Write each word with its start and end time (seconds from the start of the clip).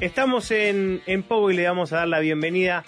Estamos 0.00 0.50
en, 0.50 1.00
en 1.06 1.22
Pogo 1.22 1.50
y 1.50 1.56
le 1.56 1.66
vamos 1.66 1.92
a 1.92 1.98
dar 1.98 2.08
la 2.08 2.20
bienvenida 2.20 2.84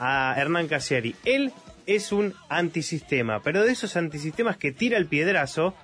a 0.00 0.34
Hernán 0.36 0.66
Casiari. 0.66 1.14
Él 1.24 1.52
es 1.86 2.10
un 2.10 2.34
antisistema, 2.48 3.40
pero 3.42 3.62
de 3.62 3.70
esos 3.70 3.96
antisistemas 3.96 4.56
que 4.56 4.72
tira 4.72 4.98
el 4.98 5.06
piedrazo, 5.06 5.74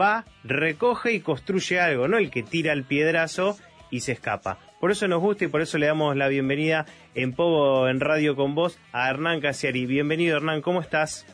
va, 0.00 0.24
recoge 0.44 1.12
y 1.12 1.20
construye 1.20 1.80
algo, 1.80 2.06
no 2.06 2.16
el 2.16 2.30
que 2.30 2.44
tira 2.44 2.72
el 2.72 2.84
piedrazo 2.84 3.58
y 3.90 4.00
se 4.00 4.12
escapa. 4.12 4.58
Por 4.80 4.92
eso 4.92 5.08
nos 5.08 5.20
gusta 5.20 5.44
y 5.44 5.48
por 5.48 5.62
eso 5.62 5.78
le 5.78 5.86
damos 5.86 6.16
la 6.16 6.28
bienvenida 6.28 6.86
en 7.14 7.32
Pogo 7.32 7.88
en 7.88 7.98
Radio 8.00 8.36
con 8.36 8.54
vos 8.54 8.78
a 8.92 9.10
Hernán 9.10 9.40
Casiari. 9.40 9.84
Bienvenido 9.84 10.36
Hernán, 10.36 10.62
¿cómo 10.62 10.80
estás? 10.80 11.26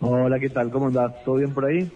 Hola, 0.00 0.40
¿qué 0.40 0.50
tal? 0.50 0.70
¿Cómo 0.70 0.88
estás? 0.88 1.24
¿Todo 1.24 1.36
bien 1.36 1.54
por 1.54 1.66
ahí? 1.66 1.90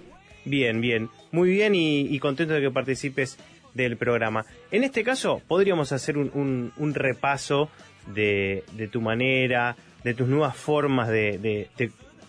Bien, 0.44 0.80
bien, 0.80 1.08
muy 1.30 1.50
bien 1.50 1.74
y, 1.74 2.18
contento 2.18 2.54
de 2.54 2.60
que 2.60 2.70
participes 2.70 3.38
del 3.74 3.96
programa. 3.96 4.44
En 4.70 4.84
este 4.84 5.02
caso, 5.04 5.42
podríamos 5.46 5.92
hacer 5.92 6.16
un, 6.18 6.92
repaso 6.94 7.70
de, 8.14 8.64
tu 8.90 9.00
manera, 9.00 9.76
de 10.04 10.14
tus 10.14 10.28
nuevas 10.28 10.56
formas 10.56 11.08
de, 11.08 11.68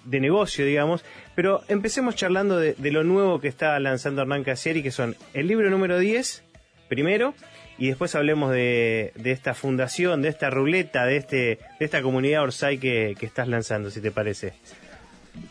negocio, 0.05 0.65
digamos, 0.65 1.03
pero 1.35 1.61
empecemos 1.67 2.15
charlando 2.15 2.57
de, 2.57 2.91
lo 2.91 3.03
nuevo 3.03 3.39
que 3.39 3.47
está 3.47 3.79
lanzando 3.79 4.21
Hernán 4.21 4.43
Casieri, 4.43 4.83
que 4.83 4.91
son 4.91 5.15
el 5.33 5.47
libro 5.47 5.69
número 5.69 5.99
10, 5.99 6.43
primero, 6.87 7.33
y 7.77 7.87
después 7.87 8.13
hablemos 8.15 8.51
de, 8.51 9.11
esta 9.23 9.53
fundación, 9.53 10.21
de 10.21 10.29
esta 10.29 10.49
ruleta, 10.49 11.05
de, 11.05 11.17
este, 11.17 11.35
de 11.79 11.85
esta 11.85 12.01
comunidad 12.01 12.43
Orsay 12.43 12.77
que, 12.77 13.15
que 13.19 13.25
estás 13.25 13.47
lanzando, 13.47 13.89
si 13.89 13.99
te 13.99 14.11
parece. 14.11 14.53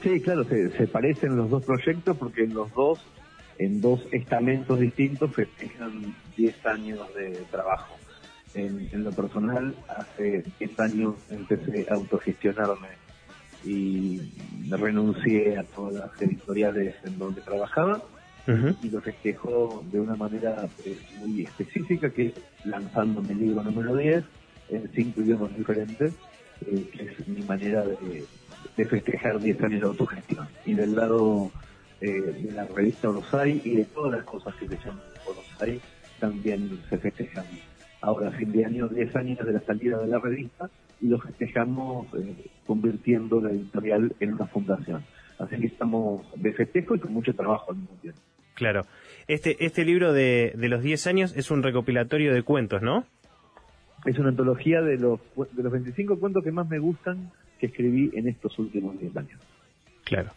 Sí, 0.03 0.21
claro, 0.21 0.45
se, 0.45 0.71
se 0.71 0.87
parecen 0.87 1.37
los 1.37 1.51
dos 1.51 1.65
proyectos 1.65 2.17
porque 2.17 2.47
los 2.47 2.73
dos, 2.73 3.01
en 3.59 3.81
dos 3.81 4.01
estamentos 4.13 4.79
distintos, 4.81 5.35
festejan 5.35 6.15
10 6.37 6.67
años 6.67 7.15
de 7.15 7.31
trabajo. 7.51 7.97
En, 8.55 9.05
lo 9.05 9.11
personal, 9.13 9.75
hace 9.89 10.45
10 10.59 10.81
años 10.81 11.15
empecé 11.31 11.87
a 11.91 11.95
autogestionarme 11.95 12.89
y 13.65 14.21
renuncié 14.69 15.57
a 15.59 15.63
todas 15.63 15.95
las 15.95 16.23
editoriales 16.23 16.95
en 17.05 17.19
donde 17.19 17.41
trabajaba 17.41 18.03
y 18.83 18.91
lo 18.91 19.01
festejo 19.01 19.85
de 19.93 20.01
una 20.01 20.17
manera 20.17 20.69
eh, 20.85 20.99
muy 21.21 21.43
específica, 21.43 22.11
que 22.11 22.27
es 22.27 22.33
lanzando 22.65 23.23
mi 23.23 23.35
libro 23.35 23.63
número 23.63 23.95
10 23.95 24.25
en 24.71 24.91
cinco 24.93 25.21
idiomas 25.21 25.57
diferentes, 25.57 26.13
eh, 26.67 26.85
que 26.93 27.05
es 27.05 27.29
mi 27.29 27.43
manera 27.43 27.85
de 27.85 28.25
de 28.77 28.85
festejar 28.85 29.41
10 29.41 29.63
años 29.63 29.81
de 29.81 29.87
autogestión. 29.87 30.49
Y 30.65 30.75
del 30.75 30.95
lado 30.95 31.51
eh, 32.03 32.21
de 32.21 32.53
la 32.53 32.67
revista 32.67 33.09
Orosai 33.09 33.63
y 33.65 33.77
de 33.77 33.85
todas 33.85 34.13
las 34.13 34.25
cosas 34.25 34.55
que 34.57 34.67
se 34.67 34.77
llaman 34.77 35.05
Orosai, 35.25 35.81
también 36.19 36.81
se 36.91 36.99
festejan. 36.99 37.45
Ahora, 38.01 38.33
fin 38.33 38.51
de 38.51 38.65
año, 38.65 38.89
10 38.89 39.15
años 39.15 39.47
de 39.47 39.53
la 39.53 39.61
salida 39.61 39.99
de 39.99 40.09
la 40.09 40.19
revista 40.19 40.69
y 41.01 41.07
lo 41.07 41.21
festejamos 41.21 42.09
eh, 42.15 42.35
convirtiendo 42.67 43.41
la 43.41 43.51
editorial 43.51 44.15
en 44.19 44.35
una 44.35 44.47
fundación. 44.47 45.05
Así 45.39 45.57
que 45.57 45.67
estamos 45.69 46.27
de 46.35 46.53
festejo 46.53 46.97
y 46.97 46.99
con 46.99 47.13
mucho 47.13 47.35
trabajo 47.35 47.71
al 47.71 47.79
mismo 47.79 47.97
tiempo. 48.03 48.21
Claro. 48.55 48.83
Este, 49.29 49.65
este 49.65 49.85
libro 49.85 50.13
de, 50.13 50.53
de 50.57 50.69
los 50.69 50.83
10 50.83 51.07
años 51.07 51.37
es 51.37 51.53
un 51.53 51.63
recopilatorio 51.63 52.35
de 52.35 52.43
cuentos, 52.43 52.83
¿no? 52.83 53.07
Es 54.05 54.19
una 54.19 54.31
antología 54.31 54.83
de 54.83 54.99
los, 54.99 55.21
de 55.53 55.63
los 55.63 55.73
25 55.73 56.19
cuentos 56.19 56.43
que 56.43 56.51
más 56.51 56.69
me 56.69 56.81
gustan 56.81 57.31
que 57.61 57.67
escribí 57.67 58.11
en 58.15 58.27
estos 58.27 58.59
últimos 58.59 58.99
10 58.99 59.17
años. 59.17 59.41
Claro. 60.13 60.31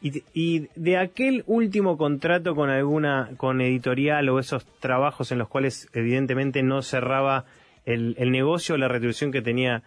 Y, 0.00 0.68
de 0.74 0.96
aquel 0.96 1.44
último 1.46 1.98
contrato 1.98 2.54
con 2.54 2.70
alguna, 2.70 3.30
con 3.36 3.60
editorial 3.60 4.28
o 4.30 4.38
esos 4.38 4.64
trabajos 4.80 5.30
en 5.32 5.38
los 5.38 5.48
cuales 5.48 5.88
evidentemente 5.92 6.62
no 6.62 6.82
cerraba 6.82 7.44
el, 7.84 8.14
negocio 8.30 8.74
o 8.74 8.78
la 8.78 8.88
retribución 8.88 9.32
que 9.32 9.42
tenía 9.42 9.82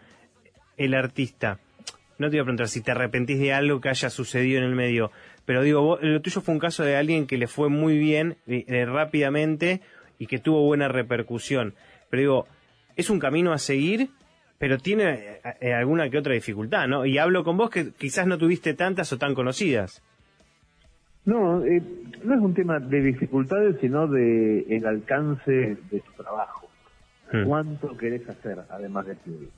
el 0.78 0.94
artista, 0.94 1.60
no 2.20 2.30
te 2.30 2.38
voy 2.38 2.42
a 2.42 2.44
preguntar 2.44 2.68
si 2.68 2.82
te 2.82 2.92
arrepentís 2.92 3.40
de 3.40 3.54
algo 3.54 3.82
que 3.82 3.90
haya 3.90 4.10
sucedido 4.10 4.60
en 4.60 4.66
el 4.66 4.76
medio, 4.76 5.12
pero 5.46 5.64
digo, 5.64 5.98
lo 6.02 6.22
tuyo 6.22 6.42
fue 6.42 6.54
un 6.54 6.60
caso 6.60 6.84
de 6.84 6.96
alguien 6.96 7.26
que 7.28 7.38
le 7.38 7.48
fue 7.48 7.70
muy 7.70 7.98
bien 7.98 8.38
eh, 8.48 8.66
eh, 8.68 8.86
rápidamente 8.86 9.82
y 10.20 10.28
que 10.28 10.40
tuvo 10.40 10.62
buena 10.64 10.88
repercusión. 10.88 11.74
Pero 12.10 12.22
digo, 12.22 12.48
¿es 12.96 13.10
un 13.10 13.20
camino 13.20 13.52
a 13.52 13.58
seguir 13.58 14.10
pero 14.64 14.78
tiene 14.78 15.12
eh, 15.12 15.42
eh, 15.60 15.74
alguna 15.74 16.10
que 16.10 16.18
otra 16.18 16.34
dificultad, 16.34 16.88
¿no? 16.88 17.06
Y 17.06 17.18
hablo 17.18 17.44
con 17.44 17.58
vos 17.58 17.70
que 17.70 17.92
quizás 17.92 18.26
no 18.26 18.38
tuviste 18.38 18.74
tantas 18.74 19.12
o 19.12 19.18
tan 19.18 19.36
conocidas. 19.36 20.02
No, 21.26 21.66
eh, 21.66 21.84
no 22.24 22.34
es 22.34 22.40
un 22.40 22.54
tema 22.54 22.80
de 22.80 23.02
dificultades, 23.02 23.76
sino 23.82 24.08
de 24.08 24.62
el 24.70 24.86
alcance 24.86 25.52
de 25.52 26.00
tu 26.00 26.14
trabajo. 26.14 26.70
Hmm. 27.30 27.44
¿Cuánto 27.44 27.98
querés 27.98 28.26
hacer, 28.30 28.60
además 28.70 29.08
de 29.08 29.12
escribir? 29.12 29.50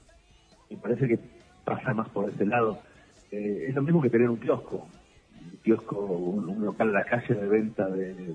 Me 0.71 0.77
parece 0.77 1.07
que 1.07 1.19
pasa 1.63 1.93
más 1.93 2.09
por 2.09 2.27
ese 2.27 2.47
lado. 2.47 2.79
es 3.29 3.75
lo 3.75 3.83
mismo 3.83 4.01
que 4.01 4.09
tener 4.09 4.27
un 4.27 4.37
kiosco. 4.37 4.87
Un 5.39 5.57
kiosco, 5.63 5.97
un, 5.99 6.65
local 6.65 6.87
en 6.87 6.93
la 6.95 7.03
calle 7.03 7.35
de 7.35 7.47
venta 7.47 7.87
de, 7.89 8.33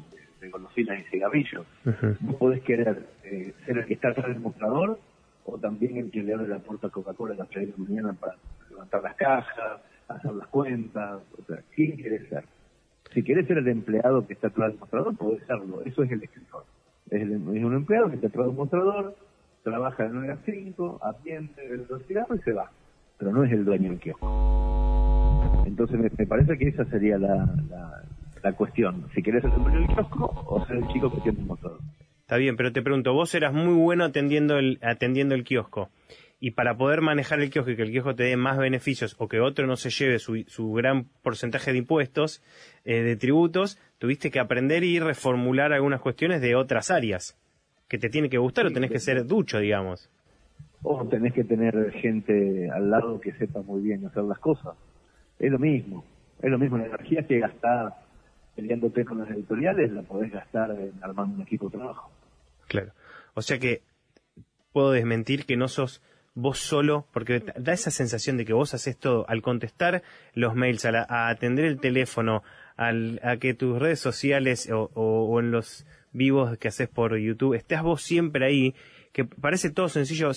golosinas 0.52 1.00
y 1.00 1.10
cigarrillos. 1.10 1.66
Vos 2.20 2.36
podés 2.36 2.62
querer 2.62 3.08
ser 3.66 3.78
el 3.78 3.86
que 3.86 3.94
está 3.94 4.10
atrás 4.10 4.28
del 4.28 4.38
mostrador 4.38 5.00
o 5.44 5.58
también 5.58 5.96
el 5.96 6.10
que 6.10 6.22
le 6.22 6.34
abre 6.34 6.48
la 6.48 6.58
puerta 6.58 6.88
a 6.88 6.90
Coca-Cola 6.90 7.34
a 7.34 7.38
las 7.38 7.48
3 7.48 7.66
de 7.66 7.72
la 7.72 7.88
mañana 7.88 8.12
para 8.12 8.36
levantar 8.70 9.02
las 9.02 9.14
cajas, 9.16 9.80
hacer 10.08 10.32
las 10.32 10.48
cuentas, 10.48 11.20
o 11.38 11.44
sea, 11.46 11.62
¿quién 11.74 11.96
quiere 11.96 12.28
ser? 12.28 12.44
Si 13.12 13.22
quieres 13.22 13.46
ser 13.46 13.58
el 13.58 13.68
empleado 13.68 14.26
que 14.26 14.34
está 14.34 14.48
atrás 14.48 14.70
del 14.70 14.78
mostrador, 14.78 15.16
puede 15.16 15.44
serlo, 15.46 15.82
eso 15.84 16.02
es 16.02 16.12
el 16.12 16.22
escritor. 16.22 16.64
Es, 17.10 17.22
un 17.28 17.74
empleado 17.74 18.08
que 18.08 18.16
está 18.16 18.28
atrás 18.28 18.46
del 18.46 18.56
mostrador, 18.56 19.16
trabaja 19.64 20.04
de 20.04 20.10
9 20.10 20.32
a 20.32 20.38
5, 20.44 21.00
atiende, 21.02 21.66
el 21.66 21.86
cigarros 22.06 22.38
y 22.38 22.42
se 22.42 22.52
va, 22.52 22.70
pero 23.18 23.32
no 23.32 23.44
es 23.44 23.52
el 23.52 23.64
dueño 23.64 23.90
del 23.90 23.98
kiosco. 23.98 25.62
Entonces 25.66 25.98
me, 25.98 26.26
parece 26.26 26.56
que 26.56 26.68
esa 26.68 26.84
sería 26.86 27.18
la, 27.18 27.48
la, 28.42 28.52
cuestión, 28.52 29.06
si 29.14 29.22
quieres 29.22 29.42
ser 29.42 29.52
el 29.52 29.62
dueño 29.62 29.80
del 29.80 29.88
kiosco 29.88 30.44
o 30.46 30.64
ser 30.66 30.76
el 30.76 30.88
chico 30.88 31.12
que 31.12 31.20
tiene 31.20 31.38
un 31.40 31.46
mostrador. 31.48 31.80
Está 32.30 32.38
bien, 32.38 32.56
pero 32.56 32.70
te 32.70 32.80
pregunto, 32.80 33.12
vos 33.12 33.34
eras 33.34 33.52
muy 33.52 33.74
bueno 33.74 34.04
atendiendo 34.04 34.56
el, 34.56 34.78
atendiendo 34.82 35.34
el 35.34 35.42
kiosco. 35.42 35.88
Y 36.38 36.52
para 36.52 36.76
poder 36.76 37.00
manejar 37.00 37.40
el 37.40 37.50
kiosco 37.50 37.72
y 37.72 37.76
que 37.76 37.82
el 37.82 37.90
kiosco 37.90 38.14
te 38.14 38.22
dé 38.22 38.36
más 38.36 38.56
beneficios 38.56 39.16
o 39.18 39.26
que 39.26 39.40
otro 39.40 39.66
no 39.66 39.74
se 39.74 39.90
lleve 39.90 40.20
su, 40.20 40.44
su 40.46 40.70
gran 40.70 41.06
porcentaje 41.24 41.72
de 41.72 41.78
impuestos, 41.78 42.40
eh, 42.84 43.02
de 43.02 43.16
tributos, 43.16 43.80
tuviste 43.98 44.30
que 44.30 44.38
aprender 44.38 44.84
y 44.84 45.00
reformular 45.00 45.72
algunas 45.72 46.00
cuestiones 46.00 46.40
de 46.40 46.54
otras 46.54 46.92
áreas. 46.92 47.36
Que 47.88 47.98
te 47.98 48.08
tiene 48.08 48.30
que 48.30 48.38
gustar 48.38 48.64
o 48.66 48.70
tenés 48.70 48.92
que 48.92 49.00
ser 49.00 49.26
ducho, 49.26 49.58
digamos. 49.58 50.08
O 50.84 51.04
tenés 51.08 51.32
que 51.32 51.42
tener 51.42 51.90
gente 51.94 52.70
al 52.70 52.90
lado 52.90 53.20
que 53.20 53.32
sepa 53.32 53.60
muy 53.62 53.82
bien 53.82 54.06
hacer 54.06 54.22
las 54.22 54.38
cosas. 54.38 54.76
Es 55.40 55.50
lo 55.50 55.58
mismo. 55.58 56.04
Es 56.40 56.48
lo 56.48 56.60
mismo 56.60 56.78
la 56.78 56.86
energía 56.86 57.26
que 57.26 57.40
gastar 57.40 57.92
peleándote 58.54 59.04
con 59.04 59.18
las 59.18 59.30
editoriales, 59.30 59.90
la 59.90 60.02
podés 60.02 60.30
gastar 60.30 60.70
en 60.72 60.92
armando 61.02 61.34
un 61.34 61.42
equipo 61.42 61.68
de 61.68 61.78
trabajo. 61.78 62.10
Claro. 62.70 62.92
O 63.34 63.42
sea 63.42 63.58
que 63.58 63.82
puedo 64.72 64.92
desmentir 64.92 65.44
que 65.44 65.56
no 65.56 65.66
sos 65.66 66.02
vos 66.34 66.60
solo, 66.60 67.08
porque 67.12 67.42
da 67.56 67.72
esa 67.72 67.90
sensación 67.90 68.36
de 68.36 68.44
que 68.44 68.52
vos 68.52 68.74
haces 68.74 68.96
todo 68.96 69.28
al 69.28 69.42
contestar 69.42 70.04
los 70.34 70.54
mails, 70.54 70.84
a, 70.84 71.28
atender 71.28 71.64
el 71.64 71.80
teléfono, 71.80 72.44
a 72.76 73.36
que 73.40 73.54
tus 73.54 73.76
redes 73.80 73.98
sociales 73.98 74.68
o, 74.72 75.40
en 75.40 75.50
los 75.50 75.84
vivos 76.12 76.56
que 76.58 76.68
haces 76.68 76.88
por 76.88 77.18
YouTube, 77.18 77.54
estás 77.54 77.82
vos 77.82 78.02
siempre 78.02 78.46
ahí, 78.46 78.76
que 79.12 79.24
parece 79.24 79.70
todo 79.70 79.88
sencillo. 79.88 80.30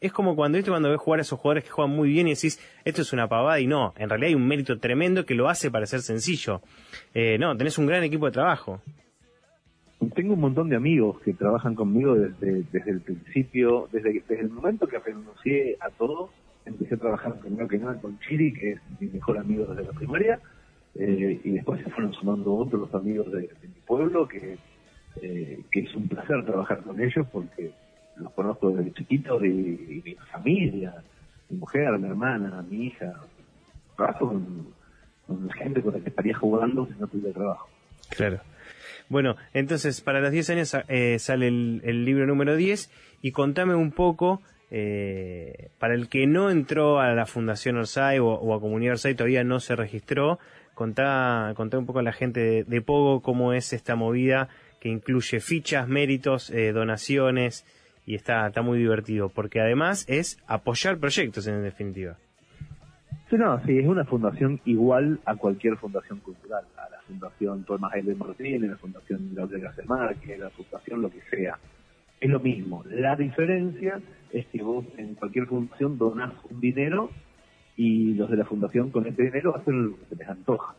es 0.00 0.12
como 0.12 0.36
cuando 0.36 0.56
viste 0.56 0.70
cuando 0.70 0.90
ves 0.90 1.00
jugar 1.00 1.18
a 1.18 1.22
esos 1.22 1.40
jugadores 1.40 1.64
que 1.64 1.70
juegan 1.70 1.96
muy 1.96 2.10
bien 2.10 2.28
y 2.28 2.34
decís, 2.34 2.60
esto 2.84 3.02
es 3.02 3.12
una 3.12 3.28
pavada 3.28 3.58
y 3.58 3.66
no, 3.66 3.92
en 3.96 4.08
realidad 4.08 4.28
hay 4.28 4.34
un 4.36 4.46
mérito 4.46 4.78
tremendo 4.78 5.26
que 5.26 5.34
lo 5.34 5.48
hace 5.48 5.68
parecer 5.68 6.00
sencillo. 6.00 6.62
Eh, 7.12 7.38
no, 7.38 7.56
tenés 7.56 7.76
un 7.76 7.86
gran 7.86 8.04
equipo 8.04 8.26
de 8.26 8.32
trabajo 8.32 8.80
tengo 10.08 10.34
un 10.34 10.40
montón 10.40 10.70
de 10.70 10.76
amigos 10.76 11.20
que 11.20 11.34
trabajan 11.34 11.74
conmigo 11.74 12.14
desde, 12.14 12.62
desde 12.72 12.90
el 12.90 13.00
principio, 13.00 13.88
desde, 13.92 14.14
desde 14.14 14.40
el 14.40 14.50
momento 14.50 14.86
que 14.88 14.98
renuncié 14.98 15.76
a 15.80 15.90
todo, 15.90 16.30
empecé 16.64 16.94
a 16.94 16.98
trabajar 16.98 17.38
primero 17.40 17.68
que 17.68 17.78
nada 17.78 18.00
con 18.00 18.18
Chiri, 18.20 18.52
que 18.52 18.72
es 18.72 18.80
mi 18.98 19.08
mejor 19.08 19.38
amigo 19.38 19.66
desde 19.66 19.84
la 19.84 19.92
primaria, 19.92 20.40
eh, 20.94 21.40
y 21.44 21.50
después 21.50 21.82
se 21.84 21.90
fueron 21.90 22.12
sumando 22.14 22.54
otros 22.54 22.92
amigos 22.94 23.30
de, 23.30 23.50
mi 23.62 23.80
pueblo, 23.86 24.26
que, 24.26 24.56
eh, 25.20 25.60
que 25.70 25.80
es 25.80 25.94
un 25.94 26.08
placer 26.08 26.44
trabajar 26.46 26.82
con 26.82 27.00
ellos 27.00 27.26
porque 27.30 27.70
los 28.16 28.32
conozco 28.32 28.70
desde 28.70 28.92
chiquitos 28.94 29.44
y, 29.44 30.02
mi 30.04 30.14
familia, 30.32 30.94
mi 31.50 31.58
mujer, 31.58 31.98
mi 31.98 32.08
hermana, 32.08 32.64
mi 32.68 32.86
hija, 32.86 33.12
trabajo 33.96 34.28
con, 34.28 34.66
con 35.26 35.50
gente 35.50 35.82
con 35.82 35.92
la 35.92 36.00
que 36.00 36.08
estaría 36.08 36.36
jugando 36.36 36.86
si 36.86 36.98
no 36.98 37.06
tuviera 37.06 37.34
trabajo. 37.34 37.68
Claro. 38.10 38.40
Bueno, 39.10 39.34
entonces 39.54 40.00
para 40.02 40.20
los 40.20 40.30
10 40.30 40.50
años 40.50 40.76
eh, 40.86 41.18
sale 41.18 41.48
el, 41.48 42.04
libro 42.04 42.26
número 42.26 42.54
10 42.54 42.92
y 43.22 43.32
contame 43.32 43.74
un 43.74 43.90
poco, 43.90 44.40
eh, 44.70 45.70
para 45.80 45.94
el 45.94 46.08
que 46.08 46.28
no 46.28 46.48
entró 46.48 47.00
a 47.00 47.12
la 47.12 47.26
Fundación 47.26 47.76
Orsay 47.76 48.20
o, 48.20 48.54
a 48.54 48.60
Comunidad 48.60 48.92
Orsay, 48.92 49.16
todavía 49.16 49.42
no 49.42 49.58
se 49.58 49.74
registró, 49.74 50.38
contá, 50.74 51.52
contá 51.56 51.76
un 51.76 51.86
poco 51.86 51.98
a 51.98 52.04
la 52.04 52.12
gente 52.12 52.62
de, 52.62 52.82
Pogo 52.82 53.20
cómo 53.20 53.52
es 53.52 53.72
esta 53.72 53.96
movida 53.96 54.48
que 54.78 54.88
incluye 54.88 55.40
fichas, 55.40 55.88
méritos, 55.88 56.48
eh, 56.50 56.70
donaciones 56.70 57.66
y 58.06 58.14
está, 58.14 58.46
está 58.46 58.62
muy 58.62 58.78
divertido, 58.78 59.28
porque 59.28 59.60
además 59.60 60.04
es 60.06 60.38
apoyar 60.46 60.98
proyectos 60.98 61.48
en 61.48 61.64
definitiva. 61.64 62.16
Sí, 63.30 63.36
no, 63.36 63.64
sí, 63.64 63.78
es 63.78 63.86
una 63.86 64.04
fundación 64.04 64.60
igual 64.64 65.20
a 65.24 65.36
cualquier 65.36 65.76
fundación 65.76 66.18
cultural, 66.18 66.64
a 66.76 66.90
la 66.90 67.00
Fundación 67.06 67.62
Tomás 67.62 67.94
L. 67.94 68.12
Martínez, 68.16 68.68
la 68.68 68.76
Fundación 68.76 69.32
Gabriel 69.32 69.62
García 69.62 70.16
que 70.20 70.36
la 70.36 70.50
Fundación 70.50 71.00
lo 71.00 71.10
que 71.10 71.20
sea. 71.30 71.56
Es 72.20 72.28
lo 72.28 72.40
mismo. 72.40 72.82
La 72.90 73.14
diferencia 73.14 74.00
es 74.32 74.46
que 74.46 74.60
vos 74.62 74.84
en 74.96 75.14
cualquier 75.14 75.46
fundación 75.46 75.96
donás 75.96 76.32
un 76.50 76.60
dinero 76.60 77.10
y 77.76 78.14
los 78.14 78.28
de 78.30 78.36
la 78.36 78.44
fundación 78.44 78.90
con 78.90 79.06
ese 79.06 79.22
dinero 79.22 79.54
hacen 79.54 79.90
lo 79.90 79.96
que 79.96 80.06
se 80.06 80.16
les 80.16 80.28
antoja. 80.28 80.74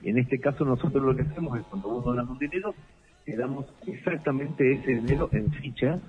Y 0.00 0.08
en 0.08 0.18
este 0.18 0.40
caso 0.40 0.64
nosotros 0.64 1.04
lo 1.04 1.14
que 1.14 1.22
hacemos 1.22 1.58
es 1.58 1.64
cuando 1.66 1.90
vos 1.90 2.04
donas 2.06 2.26
un 2.26 2.38
dinero, 2.38 2.74
te 3.26 3.36
damos 3.36 3.66
exactamente 3.86 4.72
ese 4.72 4.94
dinero 4.94 5.28
en 5.32 5.52
fichas 5.52 6.00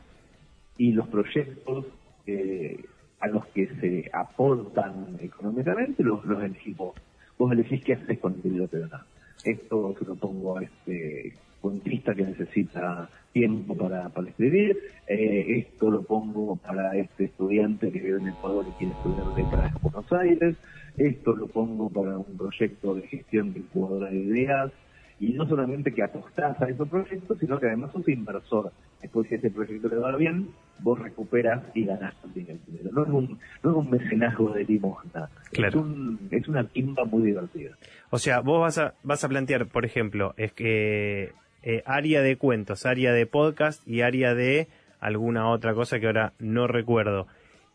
y 0.78 0.94
los 0.94 1.10
proyectos 1.10 1.88
eh, 2.26 2.84
a 3.20 3.28
los 3.28 3.46
que 3.48 3.68
se 3.80 4.10
aportan 4.14 5.18
económicamente 5.20 6.04
los, 6.04 6.24
los 6.26 6.44
elegís 6.44 6.76
vos. 6.78 6.96
Vos 7.38 7.52
elegís 7.52 7.84
qué 7.84 7.94
haces 7.94 8.20
con 8.20 8.34
el 8.34 8.42
dinero 8.42 8.70
que 8.70 8.78
donás. 8.78 9.06
Esto 9.44 9.96
lo 10.06 10.16
pongo 10.16 10.58
a 10.58 10.64
este 10.64 11.34
cuentista 11.62 12.14
que 12.14 12.24
necesita 12.24 13.10
tiempo 13.34 13.76
para, 13.76 14.10
para 14.10 14.30
escribir, 14.30 14.78
eh, 15.08 15.46
esto 15.58 15.92
lo 15.92 16.02
pongo 16.04 16.56
para 16.56 16.96
este 16.96 17.26
estudiante 17.26 17.92
que 17.92 18.00
vive 18.00 18.20
en 18.20 18.30
Ecuador 18.30 18.66
y 18.68 18.72
quiere 18.78 18.94
estudiar 18.94 19.28
letras 19.38 19.72
en 19.76 19.82
Buenos 19.82 20.14
Aires, 20.14 20.56
esto 20.98 21.36
lo 21.36 21.48
pongo 21.48 21.90
para 21.90 22.18
un 22.18 22.38
proyecto 22.38 22.96
de 22.96 23.02
gestión 23.04 23.54
de 23.54 23.62
de 23.62 24.16
ideas, 24.16 24.72
y 25.20 25.34
no 25.34 25.48
solamente 25.48 25.94
que 25.94 26.04
apostás 26.04 26.62
a 26.62 26.70
esos 26.70 26.88
proyectos, 26.88 27.38
sino 27.40 27.60
que 27.60 27.68
además 27.68 27.92
sos 27.92 28.08
inversor. 28.08 28.72
Después 29.02 29.28
si 29.28 29.36
ese 29.36 29.50
proyecto 29.50 29.88
le 29.88 29.98
va 29.98 30.16
bien, 30.16 30.50
vos 30.80 31.00
recuperas 31.00 31.64
y 31.74 31.86
ganás 31.86 32.16
también 32.22 32.50
el 32.50 32.60
dinero. 32.66 32.92
No 32.94 33.04
es 33.04 33.10
un, 33.10 33.40
no 33.64 33.72
es 33.72 33.78
un 33.78 33.90
mecenazgo 33.90 34.54
de 34.54 34.64
limosna, 34.64 35.30
es, 35.52 35.76
un, 35.76 36.20
es 36.32 36.48
una 36.48 36.64
timba 36.66 37.06
muy 37.06 37.24
divertida. 37.24 37.72
O 38.10 38.20
sea, 38.20 38.42
vos 38.42 38.62
vas 38.62 38.78
a, 38.78 38.94
vas 39.04 39.24
a 39.24 39.30
plantear, 39.30 39.68
por 39.68 39.86
ejemplo, 39.86 40.34
es 40.38 40.52
que 40.54 41.32
eh, 41.64 41.84
área 41.86 42.22
de 42.22 42.38
cuentos, 42.38 42.86
área 42.86 43.12
de 43.12 43.26
podcast 43.26 43.88
y 43.88 44.02
área 44.02 44.36
de 44.36 44.68
alguna 45.00 45.50
otra 45.50 45.74
cosa 45.74 46.00
que 46.00 46.08
ahora 46.08 46.34
no 46.40 46.68
recuerdo. 46.68 47.28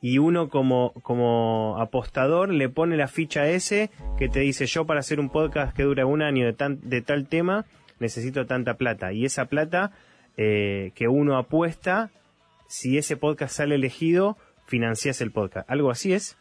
Y 0.03 0.19
uno 0.19 0.49
como, 0.49 0.93
como 1.03 1.79
apostador 1.79 2.53
le 2.53 2.69
pone 2.69 2.97
la 2.97 3.07
ficha 3.07 3.47
ese 3.47 3.91
que 4.19 4.29
te 4.29 4.41
dice 4.41 4.67
yo 4.67 4.85
para 4.85 5.01
hacer 5.01 5.21
un 5.21 5.31
podcast 5.31 5.75
que 5.75 5.85
dura 5.85 6.05
un 6.07 6.23
año 6.23 6.45
de, 6.45 6.53
tan, 6.53 6.81
de 6.83 7.01
tal 7.03 7.29
tema 7.29 7.65
necesito 8.01 8.45
tanta 8.45 8.75
plata. 8.75 9.13
Y 9.13 9.25
esa 9.25 9.47
plata 9.47 9.93
eh, 10.37 10.91
que 10.97 11.07
uno 11.07 11.39
apuesta, 11.39 12.11
si 12.67 12.99
ese 12.99 13.17
podcast 13.17 13.55
sale 13.55 13.77
elegido, 13.77 14.37
financias 14.67 15.21
el 15.21 15.31
podcast. 15.31 15.71
¿Algo 15.71 15.91
así 15.91 16.13
es? 16.13 16.37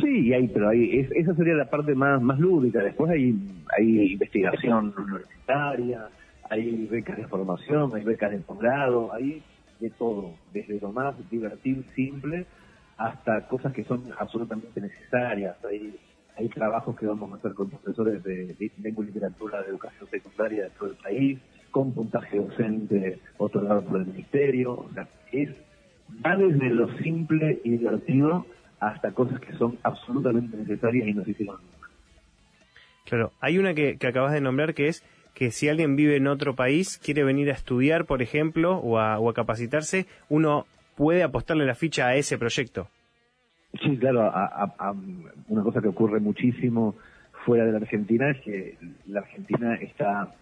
Sí, 0.00 0.32
hay, 0.32 0.48
pero 0.48 0.68
hay, 0.68 1.08
esa 1.14 1.34
sería 1.34 1.54
la 1.54 1.68
parte 1.68 1.94
más, 1.94 2.22
más 2.22 2.38
lúdica. 2.38 2.80
Después 2.80 3.10
hay, 3.10 3.34
hay 3.76 4.12
investigación 4.12 4.94
universitaria, 4.96 6.08
hay 6.48 6.86
becas 6.86 7.16
de 7.16 7.26
formación, 7.26 7.90
hay 7.94 8.04
becas 8.04 8.30
de 8.30 8.38
posgrado, 8.38 9.12
hay 9.12 9.42
de 9.80 9.90
todo, 9.90 10.34
desde 10.52 10.80
lo 10.80 10.92
más 10.92 11.14
divertido, 11.30 11.82
simple, 11.94 12.46
hasta 12.96 13.46
cosas 13.48 13.72
que 13.72 13.84
son 13.84 14.04
absolutamente 14.18 14.80
necesarias. 14.80 15.56
Hay, 15.64 15.96
hay 16.36 16.48
trabajos 16.48 16.96
que 16.96 17.06
vamos 17.06 17.32
a 17.32 17.36
hacer 17.36 17.54
con 17.54 17.70
profesores 17.70 18.22
de, 18.22 18.56
lengua 18.82 19.04
y 19.04 19.08
literatura 19.08 19.62
de 19.62 19.70
educación 19.70 20.08
secundaria 20.10 20.64
de 20.64 20.70
todo 20.70 20.90
el 20.90 20.96
país, 20.96 21.38
con 21.70 21.92
puntaje 21.92 22.36
docente 22.36 23.18
otorgado 23.38 23.84
por 23.84 24.00
el 24.00 24.06
ministerio. 24.06 24.72
O 24.72 24.90
sea, 24.94 25.08
es, 25.32 25.50
va 26.24 26.36
desde 26.36 26.70
lo 26.70 26.88
simple 26.98 27.60
y 27.64 27.70
divertido 27.70 28.46
hasta 28.80 29.12
cosas 29.12 29.40
que 29.40 29.52
son 29.54 29.78
absolutamente 29.82 30.56
necesarias 30.56 31.08
y 31.08 31.14
no 31.14 31.22
hicieron 31.22 31.56
nunca. 31.56 31.88
Claro, 33.04 33.32
hay 33.40 33.58
una 33.58 33.74
que, 33.74 33.98
que 33.98 34.06
acabas 34.06 34.32
de 34.32 34.40
nombrar 34.40 34.74
que 34.74 34.88
es 34.88 35.04
que 35.34 35.50
si 35.50 35.68
alguien 35.68 35.96
vive 35.96 36.16
en 36.16 36.26
otro 36.26 36.54
país, 36.54 36.98
quiere 36.98 37.24
venir 37.24 37.50
a 37.50 37.54
estudiar, 37.54 38.06
por 38.06 38.22
ejemplo, 38.22 38.76
o 38.78 38.98
a, 38.98 39.34
capacitarse, 39.34 40.06
uno 40.28 40.66
puede 40.96 41.22
apostarle 41.22 41.66
la 41.66 41.74
ficha 41.74 42.06
a 42.06 42.14
ese 42.14 42.38
proyecto. 42.38 42.88
Sí, 43.82 43.96
claro, 43.98 44.22
a, 44.22 44.94
una 45.48 45.62
cosa 45.62 45.80
que 45.80 45.88
ocurre 45.88 46.20
muchísimo 46.20 46.94
fuera 47.44 47.64
de 47.64 47.72
la 47.72 47.78
Argentina 47.78 48.30
es 48.30 48.40
que 48.42 48.78
la 49.06 49.20
Argentina 49.20 49.74
está 49.74 50.34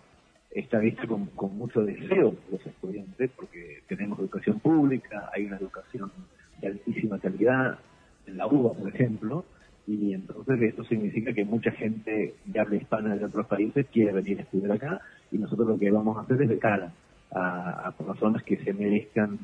está 0.51 0.79
vista 0.79 1.07
con, 1.07 1.31
mucho 1.57 1.81
deseo 1.83 2.35
por 2.35 2.53
los 2.53 2.67
estudiantes 2.67 3.31
porque 3.35 3.83
tenemos 3.89 4.19
educación 4.19 4.61
pública, 4.61 5.31
hay 5.35 5.47
una 5.47 5.57
educación 5.57 6.13
de 6.61 6.69
altísima 6.69 7.19
calidad, 7.19 7.79
en 8.27 8.37
la 8.37 8.47
UBA, 8.47 8.75
por 8.75 8.89
ejemplo, 8.89 9.45
y 9.87 10.15
entonces 10.15 10.63
esto 10.63 10.85
significa 10.85 11.33
que 11.33 11.45
mucha 11.45 11.73
gente 11.73 12.35
de 12.45 12.61
habla 12.61 12.77
hispana 12.77 13.17
de 13.17 13.25
otros 13.25 13.47
países 13.47 13.87
quiere 13.93 14.13
venir 14.13 14.39
a 14.39 14.43
estudiar 14.43 14.73
acá 14.73 15.01
y 15.33 15.39
nosotros 15.39 15.67
lo 15.69 15.79
que 15.79 15.91
vamos 15.91 16.17
a 16.17 16.21
hacer 16.21 16.41
es 16.43 16.49
de 16.49 16.59
cara 16.59 16.93
a, 17.33 17.93
personas 17.93 18.43
que 18.45 18.59
se 18.59 18.73
merezcan 18.73 19.39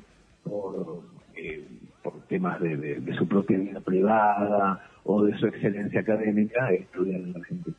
por, 0.45 1.03
eh, 1.35 1.65
por 2.03 2.21
temas 2.29 2.61
de, 2.61 3.03
su 3.17 3.27
propia 3.27 3.59
vida 3.59 3.81
privada 3.81 4.85
o 5.05 5.25
de 5.25 5.37
su 5.39 5.47
excelencia 5.47 6.01
académica 6.01 6.71
estudiar 6.71 7.21
en 7.21 7.33
la 7.33 7.39
Argentina. 7.41 7.77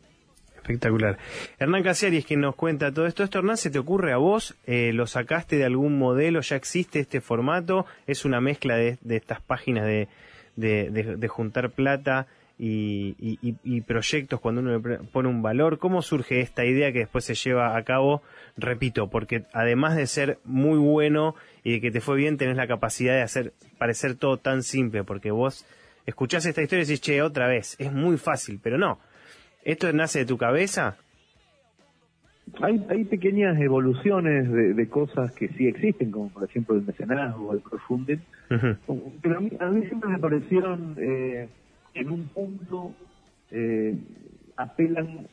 Espectacular. 0.56 1.18
Hernán 1.58 1.84
Caseris, 1.84 2.26
quien 2.26 2.42
nos 2.42 2.56
cuenta 2.56 2.92
todo 2.92 3.08
esto. 3.08 3.24
¿Esto, 3.24 3.40
Hernán, 3.40 3.58
se 3.58 3.72
te 3.72 3.80
ocurre 3.80 4.12
a 4.12 4.18
vos? 4.18 4.58
Eh, 4.68 4.92
¿Lo 4.94 5.08
sacaste 5.08 5.58
de 5.58 5.66
algún 5.66 5.98
modelo? 5.98 6.42
¿Ya 6.42 6.58
existe 6.58 7.00
este 7.00 7.22
formato? 7.22 7.86
¿Es 8.06 8.26
una 8.26 8.42
mezcla 8.42 8.76
de, 8.76 8.98
estas 9.10 9.42
páginas 9.42 9.86
de, 9.86 10.08
de 10.58 11.28
juntar 11.28 11.72
plata 11.72 12.28
y, 12.62 13.82
proyectos 13.82 14.40
cuando 14.42 14.62
uno 14.62 14.78
le 14.78 14.98
pone 15.12 15.30
un 15.30 15.42
valor. 15.42 15.80
¿Cómo 15.80 16.02
surge 16.02 16.42
esta 16.42 16.66
idea 16.66 16.92
que 16.92 17.00
después 17.00 17.24
se 17.24 17.34
lleva 17.34 17.78
a 17.78 17.84
cabo? 17.84 18.22
Repito, 18.58 19.10
porque 19.10 19.46
además 19.54 19.96
de 19.96 20.08
ser 20.08 20.40
muy 20.44 20.78
bueno 20.78 21.36
y 21.64 21.74
de 21.74 21.82
que 21.82 21.92
te 21.92 22.02
fue 22.02 22.18
bien, 22.18 22.38
tenés 22.38 22.58
la 22.58 22.68
capacidad 22.68 23.14
de 23.14 23.22
hacer 23.22 23.54
parecer 23.78 24.16
todo 24.16 24.38
tan 24.38 24.64
simple, 24.64 25.04
porque 25.06 25.32
vos 25.32 25.66
escuchás 26.06 26.46
esta 26.46 26.62
historia 26.62 26.84
y 26.84 26.88
decís, 26.88 27.02
che, 27.02 27.22
otra 27.22 27.48
vez, 27.48 27.78
es 27.80 27.94
muy 27.94 28.18
fácil, 28.18 28.60
pero 28.62 28.78
no. 28.78 29.00
¿Esto 29.64 29.92
nace 29.94 30.20
de 30.20 30.26
tu 30.26 30.38
cabeza? 30.38 30.98
Hay, 32.62 32.84
hay 32.90 33.06
pequeñas 33.06 33.60
evoluciones 33.62 34.52
de, 34.52 34.90
cosas 34.90 35.32
que 35.34 35.48
sí 35.50 35.68
existen, 35.68 36.12
como 36.12 36.30
por 36.30 36.44
ejemplo 36.44 36.76
el 36.76 36.82
mecenazgo, 36.82 37.54
el 37.54 37.62
profunding, 37.62 38.20
pero 39.22 39.38
a 39.38 39.40
mí, 39.40 39.52
a 39.60 39.66
mí 39.68 39.86
siempre 39.86 40.10
me 40.10 40.20
parecieron... 40.20 40.96
Eh, 40.98 41.48
en 42.00 42.12
un 42.12 42.28
punto 42.28 42.94
eh, 43.52 43.98
apelan 44.56 45.28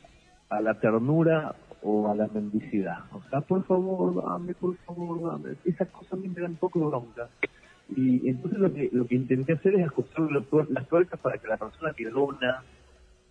a 0.49 0.61
la 0.61 0.79
ternura 0.79 1.55
o 1.81 2.09
a 2.09 2.15
la 2.15 2.27
mendicidad. 2.27 2.99
O 3.11 3.21
sea, 3.29 3.41
por 3.41 3.63
favor, 3.65 4.23
dame, 4.23 4.53
por 4.53 4.75
favor, 4.77 5.31
dame. 5.31 5.55
Esas 5.65 5.87
cosas 5.89 6.19
me 6.19 6.27
dan 6.29 6.51
un 6.51 6.57
poco 6.57 6.79
bronca. 6.79 7.29
Y 7.95 8.27
entonces 8.27 8.59
lo 8.59 8.73
que, 8.73 8.89
lo 8.91 9.07
que 9.07 9.15
intenté 9.15 9.53
hacer 9.53 9.75
es 9.75 9.85
ajustar 9.85 10.29
las 10.31 10.87
tuercas 10.87 11.19
para 11.19 11.37
que 11.37 11.47
la 11.47 11.57
persona 11.57 11.93
que 11.93 12.09
dona 12.09 12.63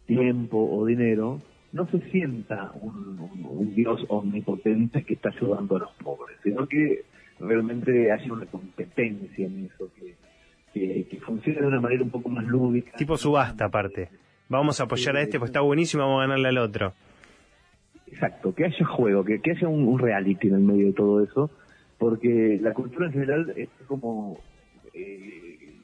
tiempo 0.07 0.59
o 0.59 0.87
dinero 0.87 1.41
no 1.73 1.87
se 1.89 2.01
sienta 2.11 2.73
un, 2.81 3.19
un, 3.51 3.75
Dios 3.75 4.03
omnipotente 4.09 5.05
que 5.05 5.15
está 5.15 5.29
ayudando 5.29 5.77
a 5.77 5.81
los 5.81 5.93
pobres, 6.03 6.39
sino 6.43 6.67
que 6.67 7.05
realmente 7.39 8.11
haya 8.11 8.33
una 8.33 8.47
competencia 8.47 9.47
en 9.47 9.67
eso, 9.67 9.91
que, 9.95 10.15
que, 10.73 11.19
funcione 11.25 11.61
de 11.61 11.67
una 11.67 11.81
manera 11.81 12.03
un 12.03 12.11
poco 12.11 12.29
más 12.29 12.45
lúdica. 12.45 12.93
Tipo 12.97 13.17
subasta 13.17 13.67
aparte. 13.67 14.09
Vamos 14.49 14.81
a 14.81 14.85
apoyar 14.85 15.17
a 15.17 15.23
este, 15.23 15.39
pues 15.39 15.51
está 15.51 15.61
buenísimo, 15.61 16.05
vamos 16.05 16.19
a 16.19 16.27
ganarle 16.27 16.49
al 16.49 16.59
otro. 16.59 16.93
Exacto, 18.07 18.55
que 18.55 18.65
haya 18.65 18.87
juego, 18.87 19.25
que, 19.25 19.41
que 19.41 19.53
haya 19.53 19.69
un, 19.69 19.99
reality 19.99 20.49
en 20.49 20.55
el 20.55 20.61
medio 20.61 20.87
de 20.87 20.93
todo 20.93 21.23
eso, 21.23 21.51
porque 21.99 22.59
la 22.63 22.73
cultura 22.73 23.07
en 23.07 23.13
general 23.13 23.53
es 23.57 23.69
como 23.89 24.39
eh, 24.95 25.77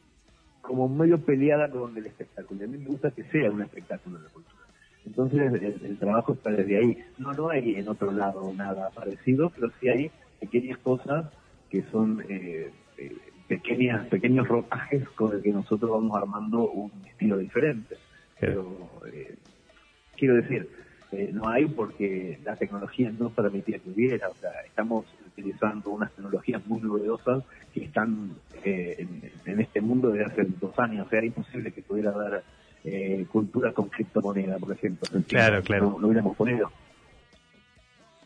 como 0.61 0.89
medio 0.89 1.19
peleada 1.21 1.69
con 1.69 1.97
el 1.97 2.07
espectáculo. 2.07 2.65
A 2.65 2.69
mí 2.69 2.79
me 2.79 2.87
gusta 2.87 3.11
que 3.11 3.25
sea 3.25 3.51
un 3.51 3.63
espectáculo 3.63 4.19
la 4.21 4.29
cultura. 4.31 4.63
Entonces 5.05 5.53
el, 5.83 5.99
trabajo 5.99 6.35
está 6.35 6.51
desde 6.51 6.79
ahí. 6.79 6.99
No, 7.19 7.33
no 7.33 7.51
hay 7.51 7.75
en 7.75 7.89
otro 7.89 8.13
lado 8.13 8.53
nada 8.55 8.91
parecido, 8.91 9.51
pero 9.51 9.71
sí 9.81 9.89
hay 9.89 10.11
pequeñas 10.41 10.79
cosas 10.79 11.27
que 11.69 11.83
son 11.91 12.23
eh, 12.29 12.71
eh 12.97 13.17
pequeñas, 13.53 14.07
pequeños 14.07 14.49
ropajes 14.49 15.07
con 15.11 15.35
el 15.35 15.43
que 15.43 15.53
nosotros 15.53 15.91
vamos 15.91 16.17
armando 16.17 16.71
un 16.71 16.91
estilo 17.07 17.37
diferente. 17.37 17.97
Pero 18.41 18.89
eh, 19.13 19.37
quiero 20.17 20.37
decir, 20.37 20.71
eh, 21.13 21.29
no 21.35 21.47
hay 21.51 21.67
porque 21.67 22.39
la 22.45 22.57
tecnología 22.57 23.13
no 23.19 23.29
permitía 23.29 23.79
que 23.79 23.91
hubiera, 23.91 24.31
o 24.31 24.35
sea, 24.37 24.53
estamos 24.67 25.05
utilizando 25.27 25.91
unas 25.91 26.11
tecnologías 26.13 26.67
muy 26.67 26.81
novedosas 26.81 27.45
que 27.75 27.85
están 27.85 28.31
eh, 28.65 29.07
en, 29.45 29.61
este 29.61 29.83
mundo 29.83 30.09
desde 30.09 30.33
hace 30.33 30.45
dos 30.59 30.79
años, 30.79 31.07
o 31.07 31.11
sea, 31.11 31.19
era 31.19 31.27
imposible 31.27 31.73
que 31.73 31.83
pudiera 31.83 32.11
haber 32.11 32.43
cultura 33.29 33.73
con 33.73 33.91
criptomoneda, 33.91 34.59
por 34.59 34.73
ejemplo. 34.73 35.09
Claro, 35.29 35.63
claro. 35.63 35.99
No, 36.01 36.07
hubiéramos 36.09 36.37
podido. 36.37 36.73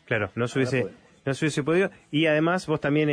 Claro, 0.05 0.31
no 0.35 0.47
se 0.47 0.57
hubiese, 0.57 0.87
no 1.25 1.33
se 1.35 1.45
hubiese 1.45 1.63
podido. 1.63 1.91
Y 2.09 2.25
además 2.25 2.65
vos 2.65 2.79
también 2.79 3.09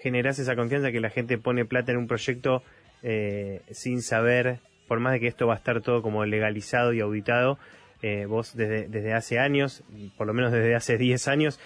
generás 0.00 0.38
esa 0.38 0.56
confianza 0.56 0.92
que 0.92 1.00
la 1.00 1.10
gente 1.10 1.38
pone 1.38 1.64
plata 1.64 1.92
en 1.92 1.98
un 1.98 2.06
proyecto 2.06 2.62
eh, 3.02 3.62
sin 3.70 4.02
saber, 4.02 4.58
por 4.86 5.00
más 5.00 5.12
de 5.12 5.20
que 5.20 5.26
esto 5.26 5.46
va 5.46 5.54
a 5.54 5.58
estar 5.58 5.80
todo 5.80 6.02
como 6.02 6.24
legalizado 6.24 6.92
y 6.92 7.00
auditado, 7.00 7.58
eh, 8.02 8.26
vos 8.26 8.56
desde, 8.56 8.88
desde 8.88 9.12
hace 9.12 9.38
años, 9.38 9.82
por 10.16 10.26
lo 10.26 10.34
menos 10.34 10.52
desde 10.52 10.74
hace 10.74 10.98
10 10.98 11.28
años, 11.28 11.60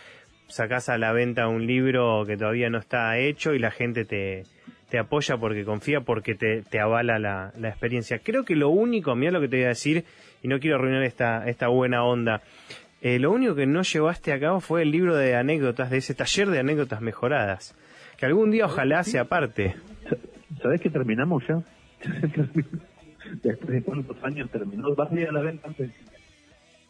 sacás 0.49 0.89
a 0.89 0.99
la 0.99 1.13
venta 1.13 1.49
un 1.49 1.67
libro 1.67 2.25
que 2.27 2.37
todavía 2.37 2.69
no 2.71 2.79
está 2.79 3.17
hecho 3.19 3.55
y 3.55 3.59
la 3.59 3.71
gente 3.71 4.05
te, 4.05 4.45
te 4.91 4.99
apoya 4.99 5.37
porque 5.39 5.65
confía, 5.65 6.01
porque 6.01 6.35
te, 6.35 6.63
te 6.63 6.81
avala 6.81 7.19
la, 7.19 7.53
la, 7.59 7.69
experiencia. 7.69 8.19
Creo 8.19 8.45
que 8.45 8.57
lo 8.57 8.69
único, 8.69 9.15
mira 9.15 9.33
lo 9.33 9.41
que 9.41 9.49
te 9.49 9.57
voy 9.57 9.65
a 9.65 9.69
decir, 9.69 10.05
y 10.43 10.49
no 10.49 10.61
quiero 10.61 10.77
arruinar 10.77 11.03
esta, 11.05 11.49
esta 11.49 11.69
buena 11.69 12.05
onda, 12.05 12.43
eh, 13.01 13.19
lo 13.19 13.33
único 13.33 13.55
que 13.55 13.67
no 13.67 13.83
llevaste 13.83 14.33
a 14.33 14.39
cabo 14.39 14.61
fue 14.61 14.83
el 14.83 14.91
libro 14.91 15.17
de 15.17 15.35
anécdotas, 15.35 15.91
de 15.91 15.99
ese 15.99 16.15
taller 16.15 16.51
de 16.51 16.61
anécdotas 16.61 17.01
mejoradas, 17.01 17.75
que 18.23 18.27
algún 18.27 18.53
día 18.53 18.67
ojalá 18.67 19.03
sea 19.03 19.25
parte. 19.25 19.75
¿Sabés 20.63 20.81
que 20.81 20.91
terminamos 20.91 21.43
ya? 21.49 21.61
Después 23.43 23.69
de 23.69 23.83
cuántos 23.83 24.17
años 24.23 24.49
terminó, 24.49 24.95
vas 24.95 25.11
a 25.11 25.15
ir 25.21 25.29
a 25.29 25.33
la 25.33 25.41
venta 25.41 25.67
antes 25.67 25.91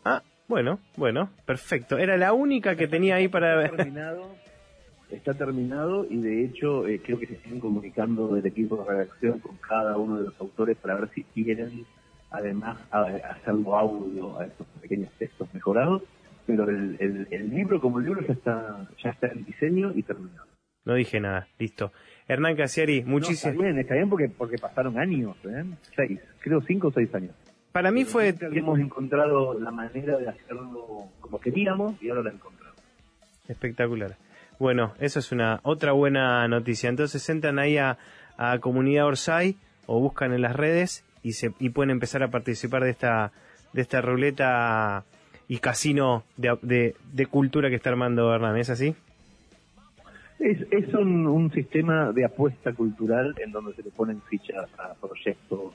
Ah, 0.05 0.23
bueno, 0.47 0.79
bueno, 0.95 1.31
perfecto. 1.47 1.97
Era 1.97 2.19
la 2.19 2.35
única 2.35 2.77
que 2.77 2.87
tenía 2.87 3.15
ahí 3.15 3.29
para... 3.29 3.67
Terminado, 3.71 4.37
está 5.11 5.33
terminado 5.33 6.05
y 6.05 6.19
de 6.19 6.45
hecho 6.45 6.87
eh, 6.87 7.01
creo 7.03 7.19
que 7.19 7.29
se 7.29 7.37
siguen 7.37 7.61
comunicando 7.61 8.35
del 8.35 8.45
equipo 8.45 8.77
de 8.77 8.91
redacción 8.91 9.39
con 9.39 9.57
cada 9.57 9.97
uno 9.97 10.19
de 10.19 10.25
los 10.25 10.39
autores 10.39 10.77
para 10.77 10.97
ver 10.97 11.09
si 11.15 11.25
quieren 11.25 11.87
además 12.31 12.77
hacerlo 12.91 13.79
audio 13.79 14.39
a 14.39 14.45
estos 14.45 14.67
pequeños 14.83 15.11
textos 15.19 15.49
mejorados, 15.55 16.03
pero 16.47 16.69
el, 16.69 17.27
el, 17.31 17.49
libro 17.49 17.81
como 17.81 18.01
el 18.01 18.05
libro 18.05 18.21
ya 18.21 18.35
está, 18.35 18.87
ya 19.03 19.09
está 19.09 19.29
en 19.29 19.47
diseño 19.47 19.93
y 19.95 20.03
terminado. 20.03 20.52
No 20.85 20.95
dije 20.95 21.21
nada, 21.21 21.47
listo. 21.59 21.93
Hernán 22.29 22.57
Casiari, 22.57 23.03
muchísimas... 23.03 23.55
No, 23.55 23.61
está 23.61 23.63
bien, 23.63 23.79
está 23.79 23.95
bien 23.95 24.09
porque, 24.09 24.29
porque 24.29 24.59
pasaron 24.59 24.99
años, 24.99 25.37
¿eh? 25.45 25.65
Seis, 25.95 26.21
creo 26.41 26.61
cinco 26.63 26.89
o 26.89 26.93
seis 26.93 27.15
años. 27.15 27.35
Para 27.73 27.91
mí 27.91 28.05
fue... 28.05 28.35
Hemos 28.53 28.79
encontrado 28.79 29.59
la 29.59 29.71
manera 29.71 30.19
de 30.19 30.29
hacerlo 30.29 31.09
como 31.21 31.41
queríamos 31.41 32.01
y 32.03 32.11
ahora 32.11 32.23
la 32.25 32.31
encontramos. 32.31 32.77
Espectacular. 33.49 34.17
Bueno, 34.59 34.95
eso 35.01 35.19
es 35.19 35.33
una 35.33 35.61
otra 35.63 35.93
buena 35.93 36.47
noticia. 36.49 36.89
Entonces 36.89 37.29
entran 37.29 37.59
ahí 37.59 37.79
a, 37.79 37.99
a 38.37 38.59
Comunidad 38.59 39.07
Orsay 39.07 39.57
o 39.87 40.01
buscan 40.01 40.33
en 40.33 40.43
las 40.43 40.55
redes 40.55 41.05
y, 41.23 41.33
se, 41.33 41.53
y 41.59 41.71
pueden 41.71 41.91
empezar 41.91 42.23
a 42.23 42.29
participar 42.29 42.85
de 42.85 42.91
esta, 42.91 43.33
de 43.73 43.83
esta 43.83 44.01
ruleta 44.01 45.05
y 45.49 45.59
casino 45.59 46.25
de, 46.37 46.95
de, 47.03 47.27
cultura 47.27 47.69
que 47.69 47.77
está 47.77 47.91
armando 47.91 48.35
Hernán. 48.35 48.57
¿Es 48.57 48.71
así? 48.71 48.95
Es, 50.43 50.59
es 50.71 50.93
un, 50.95 51.27
un, 51.27 51.53
sistema 51.53 52.11
de 52.13 52.25
apuesta 52.25 52.73
cultural 52.73 53.35
en 53.39 53.53
donde 53.53 53.75
se 53.75 53.83
le 53.83 53.91
ponen 53.91 54.21
fichas 54.23 54.69
a 54.77 54.95
proyectos 54.95 55.73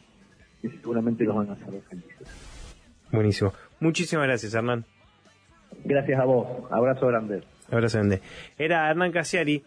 y 0.62 0.67
seguramente 0.69 1.24
los 1.24 1.36
van 1.38 1.50
a 1.50 1.53
hacer 1.53 1.81
felices. 1.89 2.27
Buenísimo. 3.12 3.53
Muchísimas 3.79 4.27
gracias, 4.27 4.53
Hernán. 4.53 4.86
Gracias 5.86 6.19
a 6.19 6.25
vos. 6.25 6.47
Abrazo 6.69 7.07
grande. 7.07 7.43
Abrazo 7.71 7.97
grande. 8.00 8.21
Era 8.57 8.89
Hernán 8.89 9.12
Casiari 9.12 9.63